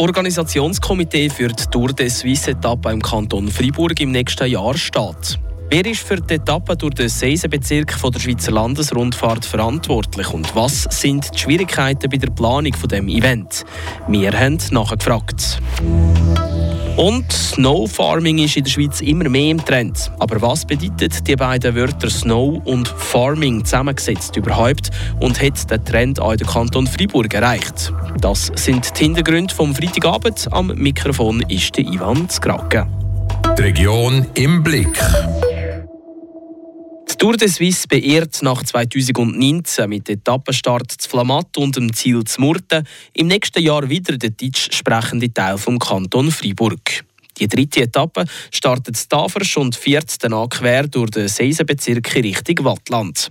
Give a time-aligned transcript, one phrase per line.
[0.00, 5.38] Organisationskomitee für die Tour de Suisse Etappe im Kanton Fribourg im nächsten Jahr steht.
[5.68, 11.30] Wer ist für die Etappe durch den Seisenbezirk der Schweizer Landesrundfahrt verantwortlich und was sind
[11.34, 13.66] die Schwierigkeiten bei der Planung von dem Event?
[14.08, 15.60] Wir haben nachgefragt.
[16.96, 20.10] Und Snow Farming ist in der Schweiz immer mehr im Trend.
[20.18, 26.20] Aber was bedeutet die beiden Wörter Snow und Farming zusammengesetzt überhaupt und hat der Trend
[26.20, 27.92] auch in der Kanton Freiburg erreicht?
[28.20, 30.48] Das sind die Hintergründe vom Freitagabend.
[30.52, 32.86] Am Mikrofon ist der Ivan Skrake.
[33.56, 34.98] Die Region im Blick.
[37.20, 42.86] Tour de Suisse beehrt nach 2019 mit Etappenstart zu Flamatt und dem Ziel zu Murten
[43.12, 47.04] im nächsten Jahr wieder der deutsch sprechende Teil vom Kanton Freiburg.
[47.38, 53.28] Die dritte Etappe startet in Tafers und fährt danach quer durch den Seisenbezirk Richtung Wattland.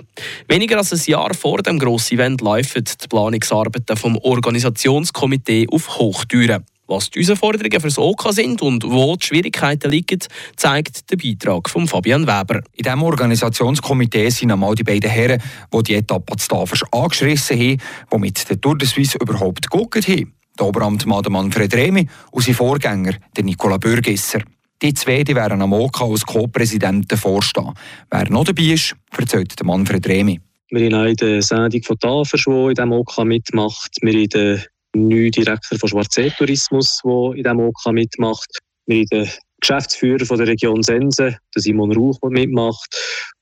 [0.47, 6.63] Weniger als ein Jahr vor dem grossen Event laufen die Planungsarbeiten vom Organisationskomitee auf Hochtüren.
[6.89, 10.17] Was die Herausforderungen für das OK sind und wo die Schwierigkeiten liegen,
[10.55, 12.63] zeigt der Beitrag von Fabian Weber.
[12.73, 15.39] In diesem Organisationskomitee sind einmal die beiden Herren,
[15.71, 17.77] die die Etappe zu Tafers angeschrissen haben,
[18.11, 20.33] die mit der Tour de Suisse überhaupt geguckt haben.
[20.57, 24.41] Der Oberamtmann Manfred Remi und sein Vorgänger, der Nicola Bürgesser.
[24.81, 27.71] Die zwei die werden am OK als Co-Präsidenten vorstehen.
[28.09, 30.39] Wer noch dabei ist, erzählt Manfred Remi.
[30.71, 33.91] Wir haben auch in der Sendung von Tafers, die in diesem OK mitmacht.
[34.01, 34.63] Wir haben
[34.95, 38.49] neuen Direktor von Schwarzee Tourismus, der in diesem OK mitmacht.
[38.85, 39.29] Wir haben den
[39.61, 42.89] Geschäftsführer von der Region Sense, der Simon Rauch, der mitmacht.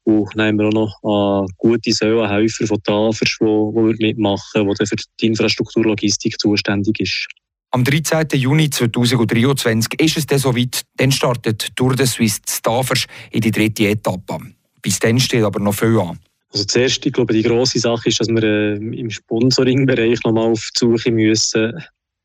[0.04, 4.96] Und dann haben wir auch noch äh, gute Säulenhelfer von Tafers, die, mitmachen, die für
[5.20, 7.28] die Infrastrukturlogistik zuständig ist.
[7.72, 8.28] Am 13.
[8.34, 13.90] Juni 2023 ist es dann soweit, dann startet Tour de Suisse Tafers in die dritte
[13.90, 14.40] Etappe.
[14.82, 16.18] Bis dann steht aber noch viel an.
[16.54, 20.70] Also zuerst, ich glaube, die grosse Sache ist, dass wir äh, im Sponsoring-Bereich nochmal auf
[20.76, 21.74] die Suche müssen.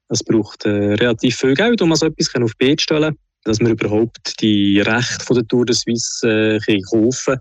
[0.08, 3.70] Es braucht äh, relativ viel Geld, um so etwas auf die zu stellen, dass wir
[3.70, 7.36] überhaupt die Rechte von der Tour de Suisse äh, kaufen.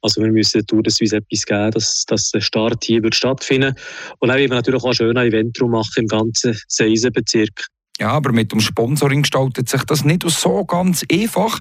[0.00, 3.14] Also wir müssen der Tour de Suisse etwas geben, dass, dass der Start hier wird
[3.14, 3.74] stattfinden
[4.18, 7.66] Und dann werden wir natürlich auch ein schönes Event machen im ganzen Seisenbezirk.
[7.98, 11.58] Ja, aber mit dem Sponsoring gestaltet sich das nicht so ganz einfach.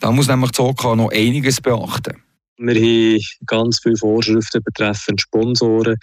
[0.00, 2.22] Da muss nämlich die OK noch einiges beachten.
[2.56, 5.96] Wir haben ganz viele Vorschriften betreffend Sponsoren.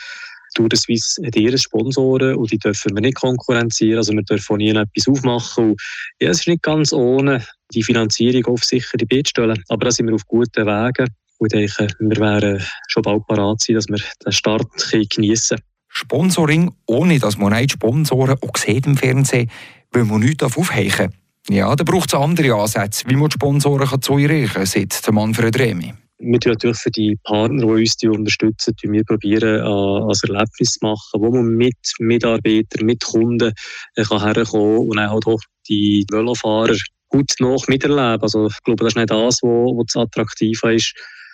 [0.54, 4.00] Tour de Suisse hat ihre Sponsoren und die dürfen wir nicht konkurrenzieren.
[4.00, 5.72] Also wir dürfen nie etwas aufmachen.
[5.72, 5.82] Und
[6.20, 9.64] ja, es ist nicht ganz ohne die Finanzierung auf sichere Beine stellen.
[9.70, 11.08] Aber da sind wir auf guten Wegen.
[11.38, 14.68] Und ich denke, wir wären schon bald parat sein, dass wir den Start
[15.10, 15.68] geniessen können.
[15.88, 19.50] Sponsoring, ohne dass man nicht Sponsoren auch sieht im Fernsehen,
[19.92, 21.14] weil man nichts aufheichen.
[21.50, 25.58] Ja, da braucht es andere Ansätze, wie man die Sponsoren zu erreichen kann, sagt Manfred
[25.58, 30.74] Remi wir tun natürlich für die Partner, die uns die unterstützen, wir probieren, ein Erlebnis
[30.74, 33.54] zu machen, wo man mit Mitarbeitern, mit Kunden
[33.96, 36.78] äh, kann herkommen und dann halt auch die Velofahrer
[37.10, 38.22] gut noch miterleben.
[38.22, 40.94] Also ich glaube, das ist nicht das, was attraktiv ist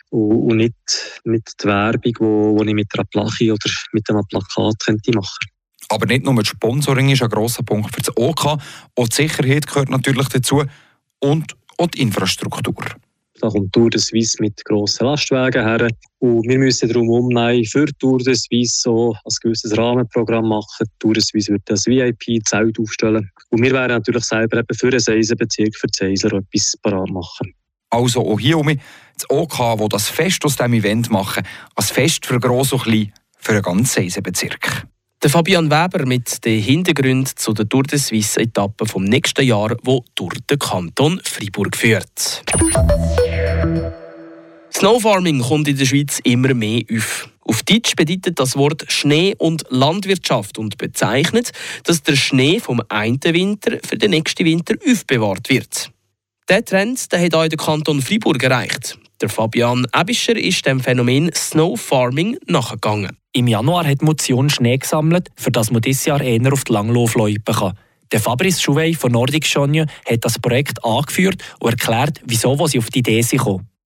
[0.10, 5.12] und nicht mit der Werbung, die ich mit einer Plache oder mit einem Plakat könnte
[5.12, 5.48] machen
[5.90, 8.46] Aber nicht nur das Sponsoring ist ein grosser Punkt für das OK,
[8.96, 10.64] auch die Sicherheit gehört natürlich dazu
[11.20, 12.86] und auch die Infrastruktur.
[13.40, 15.88] Da kommt Tour de Suisse mit grossen Lastwagen her.
[16.20, 20.88] Und wir müssen darum umnehmen, für Tour de Suisse so ein gewisses Rahmenprogramm machen.
[21.00, 23.30] Tour de Suisse wird das VIP-Zelt aufstellen.
[23.50, 27.54] Und wir werden natürlich selber eben für einen Seisenbezirk, für die Seiser etwas parat machen.
[27.90, 31.44] Also auch hier um das OK, wo das Fest aus diesem Event machen,
[31.76, 34.88] als Fest für gross und klein, für einen ganzen Seisenbezirk.
[35.24, 39.76] Der Fabian Weber mit dem Hintergrund zu der Tour de Suisse Etappe vom nächsten Jahr,
[39.82, 42.44] wo durch den Kanton Freiburg führt.
[44.74, 47.30] Snowfarming kommt in der Schweiz immer mehr auf.
[47.42, 51.52] Auf Deutsch bedeutet das Wort Schnee- und Landwirtschaft und bezeichnet,
[51.84, 55.92] dass der Schnee vom einen Winter für den nächsten Winter aufbewahrt wird.
[56.50, 59.00] Der Trend der hat auch der Kanton Freiburg erreicht.
[59.20, 63.18] Der Fabian Ebischer ist dem Phänomen Snow Farming nachgegangen.
[63.34, 67.52] Im Januar hat Motion Schnee gesammelt, für das man dieses Jahr eher auf die Langlaufloipe
[67.52, 67.74] kann.
[68.12, 72.88] Der Fabrice Chouvet von Nordic Chonje hat das Projekt angeführt und erklärt, wieso sie auf
[72.88, 73.42] die Idee sind.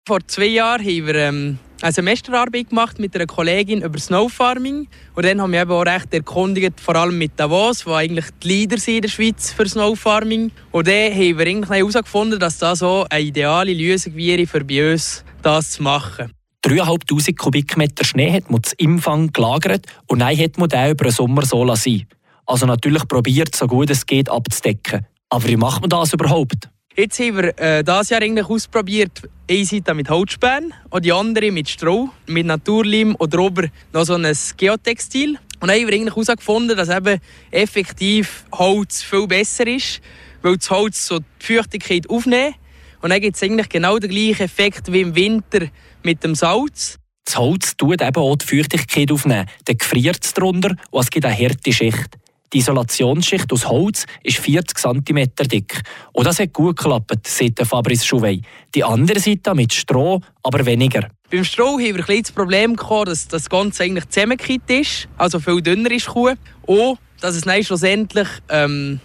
[0.06, 4.88] Vor zwei Jahren haben wir ähm, eine Semesterarbeit gemacht mit einer Kollegin über Snowfarming.
[5.14, 8.48] Und dann haben wir eben auch recht erkundigt, vor allem mit Davos, wo eigentlich die
[8.48, 10.50] Leader sind in der Schweiz für Snowfarming.
[10.72, 14.92] Und dann haben wir eigentlich herausgefunden, dass das so eine ideale Lösung wäre für bei
[14.92, 16.32] uns, das zu machen.
[16.64, 21.12] 3'500 Kubikmeter Schnee hat man zu Empfang gelagert und dann hat man den über den
[21.12, 22.06] Sommer so lassen.
[22.50, 25.06] Also natürlich probiert, so gut es geht, abzudecken.
[25.28, 26.68] Aber wie macht man das überhaupt?
[26.96, 31.52] Jetzt haben wir äh, dieses Jahr eigentlich ausprobiert, eine Seite mit Holzspänen und die andere
[31.52, 35.38] mit Stroh, mit Naturleim oder oben noch so ein Geotextil.
[35.60, 37.20] Und dann haben wir eigentlich herausgefunden, dass eben
[37.52, 40.00] effektiv Holz viel besser ist,
[40.42, 42.56] weil das Holz so die Feuchtigkeit aufnimmt.
[43.00, 45.68] Und dann gibt es eigentlich genau den gleichen Effekt wie im Winter
[46.02, 46.96] mit dem Salz.
[47.24, 49.46] Das Holz tut eben auch die Feuchtigkeit aufnehmen.
[49.66, 52.18] Dann gefriert es darunter und es gibt eine harte Schicht.
[52.52, 55.82] Die Isolationsschicht aus Holz ist 40 cm dick.
[56.12, 58.42] Und das hat gut geklappt, sagt Fabrice Chouvet.
[58.74, 61.08] Die andere Seite mit Stroh aber weniger.
[61.30, 65.38] Beim Stroh haben wir ein das Problem gehabt, dass das Ganze eigentlich zusammengekippt ist, also
[65.38, 66.34] viel dünner ist Kuh.
[66.62, 68.98] Und dass es dann schlussendlich ähm,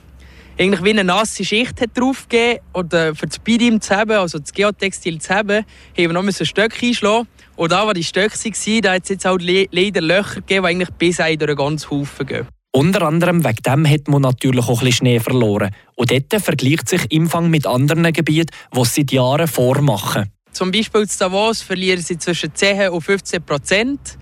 [0.58, 4.54] eigentlich wie eine nasse Schicht hat draufgegeben oder für das Bidim zu haben, also das
[4.54, 5.66] Geotextil zu haben, haben
[5.96, 7.28] wir noch ein Stück einschlagen.
[7.56, 10.70] Und da, wo die Stöcke waren, da hat es jetzt halt leider Löcher gegeben, die
[10.70, 12.48] eigentlich bis durch den ganzen Haufen gehen.
[12.76, 15.74] Unter anderem wegen dem hat man natürlich auch ein bisschen Schnee verloren.
[15.96, 20.30] Und dort vergleicht sich Imfang mit anderen Gebieten, die es seit Jahren vormachen.
[20.52, 24.18] Zum Beispiel in Davos verlieren sie zwischen 10 und 15 Prozent.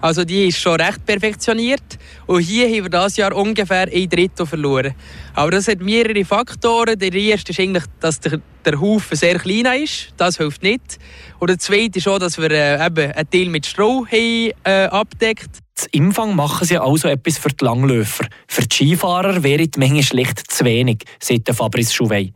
[0.00, 1.82] Also die ist schon recht perfektioniert.
[2.28, 4.94] Und hier haben wir dieses Jahr ungefähr ein Drittel verloren.
[5.34, 6.96] Aber das hat mehrere Faktoren.
[6.96, 10.14] Der erste ist eigentlich, dass der, der Haufen sehr klein ist.
[10.16, 11.00] Das hilft nicht.
[11.40, 14.84] Und der zweite ist auch, dass wir äh, eben einen Teil mit Stroh haben, äh,
[14.92, 15.65] abdeckt.
[15.86, 18.26] Zu Empfang machen sie also etwas für die Langläufer.
[18.48, 22.34] Für die Skifahrer wäre die Menge schlicht zu wenig, sagt Fabrice Chouvet.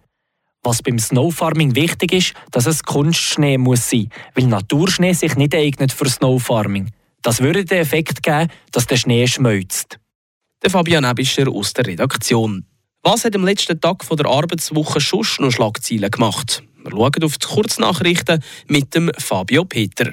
[0.62, 5.90] Was beim Snowfarming wichtig ist, dass es Kunstschnee muss sein, weil Naturschnee sich nicht eignet
[5.90, 6.90] für Snowfarming.
[7.22, 9.98] Das würde den Effekt geben, dass der Schnee schmilzt.
[10.62, 12.66] Der Fabian Ebischer aus der Redaktion.
[13.02, 16.62] Was hat am letzten Tag der Arbeitswoche schon noch Schlagzeilen gemacht?
[16.84, 20.12] Wir schauen auf die Kurznachrichten mit dem Fabio Peter.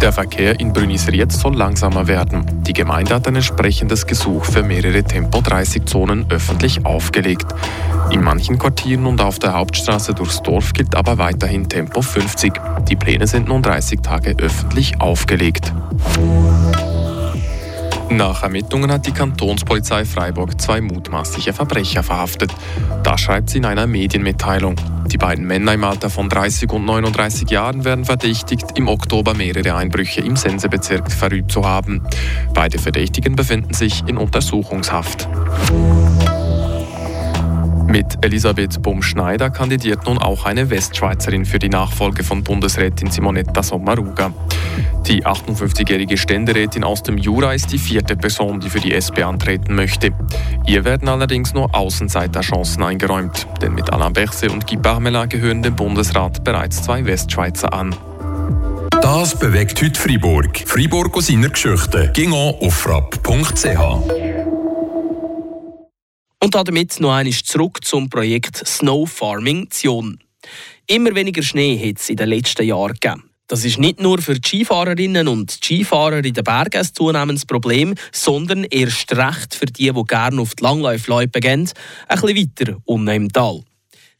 [0.00, 2.62] Der Verkehr in Brünisried soll langsamer werden.
[2.62, 7.46] Die Gemeinde hat ein entsprechendes Gesuch für mehrere Tempo-30-Zonen öffentlich aufgelegt.
[8.10, 12.52] In manchen Quartieren und auf der Hauptstraße durchs Dorf gilt aber weiterhin Tempo 50.
[12.88, 15.72] Die Pläne sind nun 30 Tage öffentlich aufgelegt.
[18.10, 22.54] Nach Ermittlungen hat die Kantonspolizei Freiburg zwei mutmaßliche Verbrecher verhaftet.
[23.02, 24.76] Das schreibt sie in einer Medienmitteilung.
[25.06, 29.74] Die beiden Männer im Alter von 30 und 39 Jahren werden verdächtigt, im Oktober mehrere
[29.74, 32.02] Einbrüche im Sensebezirk verübt zu haben.
[32.54, 35.28] Beide Verdächtigen befinden sich in Untersuchungshaft.
[37.96, 44.34] Mit Elisabeth Bumschneider kandidiert nun auch eine Westschweizerin für die Nachfolge von Bundesrätin Simonetta Sommaruga.
[45.06, 49.74] Die 58-jährige Ständerätin aus dem Jura ist die vierte Person, die für die SP antreten
[49.74, 50.10] möchte.
[50.66, 55.74] Ihr werden allerdings nur Außenseiterchancen eingeräumt, denn mit Alain Berset und Guy Parmelin gehören dem
[55.74, 57.96] Bundesrat bereits zwei Westschweizer an.
[59.00, 60.64] Das bewegt heute Freiburg.
[60.66, 62.10] Freiburg aus seiner Geschichte.
[62.12, 64.25] Ging auf frapp.ch.
[66.46, 70.20] Und damit noch einmal zurück zum Projekt Snow Farming Zion.
[70.86, 73.24] Immer weniger Schnee hat es in den letzten Jahren gegeben.
[73.48, 77.96] Das ist nicht nur für die Skifahrerinnen und Skifahrer in den Bergen ein zunehmendes Problem,
[78.12, 81.68] sondern erst recht für die, die gerne auf die Langlaufloipe gehen,
[82.06, 83.64] ein bisschen weiter unten im Tal.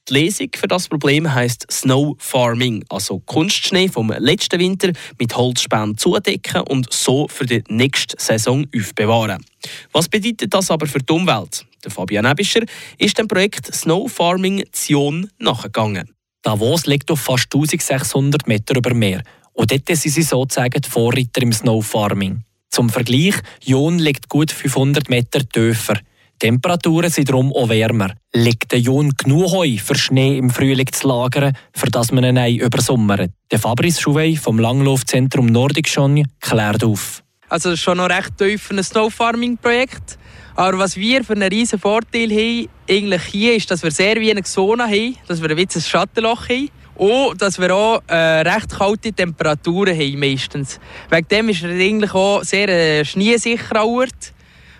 [0.09, 5.99] Die Lesung für das Problem heißt Snow Farming, also Kunstschnee vom letzten Winter mit Holzspänen
[5.99, 9.45] zudecken und so für die nächste Saison aufbewahren.
[9.91, 11.67] Was bedeutet das aber für die Umwelt?
[11.83, 12.63] Der Fabian Ebischer
[12.99, 16.09] ist dem Projekt Snow Farming Zion nachgegangen.
[16.43, 19.25] Davos liegt auf fast 1600 Meter über Meer.
[19.55, 22.45] Und dort sind sie sozusagen die Vorreiter im Snowfarming.
[22.71, 25.99] Zum Vergleich, Jon liegt gut 500 Meter tiefer.
[26.39, 28.15] Temperaturen sind darum auch wärmer.
[28.35, 32.61] Liegt der Jon genug Heu für Schnee im Frühling zu lagern, für das man ihn
[32.61, 33.31] übersommert?
[33.51, 37.23] Der Fabrice Chouvet vom Langlaufzentrum Nordic Schogne klärt auf.
[37.49, 40.19] Also das ist schon noch recht tief ein Snowfarming-Projekt.
[40.57, 44.47] Aber was wir für einen riesen Vorteil haben, eigentlich hier, ist, dass wir sehr wenig
[44.47, 46.71] Sonne haben, dass wir ein bisschen Schattenloch haben.
[46.97, 50.81] Und dass wir auch äh, recht kalte Temperaturen haben meistens.
[51.11, 54.33] Wegen dem ist es eigentlich auch sehr äh, schneesicherer Ort.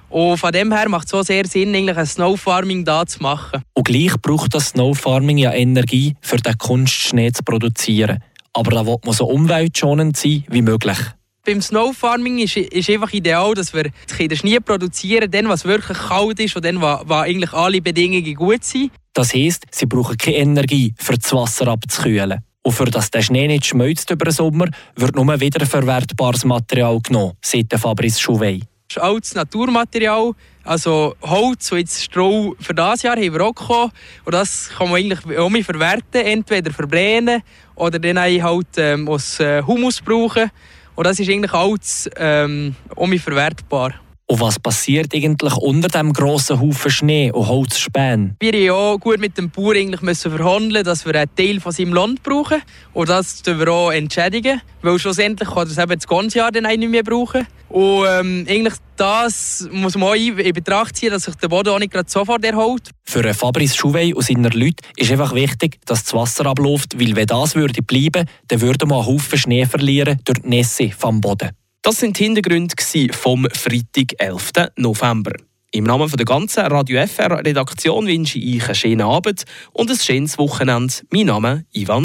[0.09, 3.63] Und von dem her macht es auch sehr Sinn, eigentlich ein Snowfarming da zu machen.
[3.75, 8.23] Und gleich braucht das Snowfarming ja Energie, für den Kunstschnee zu produzieren.
[8.53, 10.99] Aber da will man so umweltschonend sein wie möglich
[11.47, 16.41] beim Snowfarming ist, ist einfach ideal, dass wir den Schnee produzieren, dann, was wirklich kalt
[16.41, 18.91] ist und dann, wo, wo eigentlich alle Bedingungen gut sind.
[19.15, 22.41] Das heisst, sie brauchen keine Energie, für das Wasser abzukühlen.
[22.63, 27.35] Und für das der Schnee nicht schmilzt über den Sommer, wird nur wiederverwertbares Material genommen,
[27.41, 28.65] sagt Fabrice Chouvet.
[28.89, 33.91] Ist altes Naturmaterial, also Holz und jetzt Stroh für das Jahr haben wir auch gekommen.
[34.25, 37.43] Und das kann man eigentlich auch verwerten, entweder verbrennen
[37.75, 40.51] oder dann halt ähm, als äh, Humus brauchen.
[40.95, 43.95] Und das ist eigentlich alles ähm, verwertbar.
[44.29, 48.37] Und was passiert eigentlich unter dem grossen Haufen Schnee und Holzspänen?
[48.41, 51.71] Wir mussten auch gut mit dem Bauer eigentlich müssen verhandeln, dass wir einen Teil von
[51.71, 52.61] seinem Land brauchen.
[52.93, 54.61] Und das tun wir auch entschädigen.
[54.83, 57.47] Weil schlussendlich kann er es eben das ganze Jahr dann nicht mehr brauchen.
[57.69, 61.79] Und ähm, eigentlich das muss man auch in Betracht ziehen, dass sich der Boden auch
[61.79, 62.91] nicht gerade sofort erholt.
[63.05, 67.27] Für Fabrice Chouvet und seine Leute ist einfach wichtig, dass das Wasser abläuft, weil wenn
[67.27, 71.51] das würde bleiben, dann würde man einen Haufen Schnee verlieren durch die Nässe vom Boden.
[71.87, 72.75] Das sind die Hintergründe
[73.13, 74.51] vom Freitag, 11.
[74.77, 75.31] November.
[75.71, 80.37] Im Namen der ganzen Radio FR Redaktion wünsche ich einen schönen Abend und ein schönes
[80.37, 80.93] Wochenende.
[81.13, 82.05] Mein Name ist Ivan.